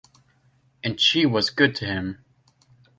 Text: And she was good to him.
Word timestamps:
And 0.83 0.99
she 0.99 1.27
was 1.27 1.51
good 1.51 1.75
to 1.75 1.85
him. 1.85 2.25